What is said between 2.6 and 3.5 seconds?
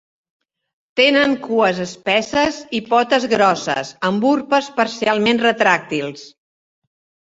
i potes